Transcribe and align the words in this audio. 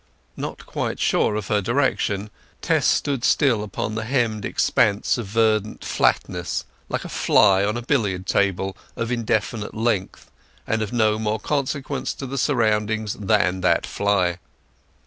Not 0.35 0.65
quite 0.65 0.99
sure 0.99 1.35
of 1.35 1.47
her 1.49 1.61
direction, 1.61 2.31
Tess 2.63 2.87
stood 2.87 3.23
still 3.23 3.61
upon 3.61 3.93
the 3.93 4.03
hemmed 4.03 4.45
expanse 4.45 5.15
of 5.19 5.27
verdant 5.27 5.85
flatness, 5.85 6.65
like 6.89 7.05
a 7.05 7.07
fly 7.07 7.63
on 7.63 7.77
a 7.77 7.83
billiard 7.83 8.25
table 8.25 8.75
of 8.95 9.11
indefinite 9.11 9.75
length, 9.75 10.31
and 10.65 10.81
of 10.81 10.91
no 10.91 11.19
more 11.19 11.39
consequence 11.39 12.15
to 12.15 12.25
the 12.25 12.39
surroundings 12.39 13.13
than 13.13 13.61
that 13.61 13.85
fly. 13.85 14.39